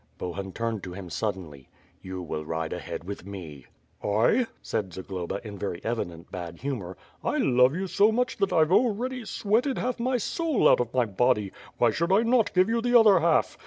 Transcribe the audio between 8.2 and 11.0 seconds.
that I've already sweated half my soul out of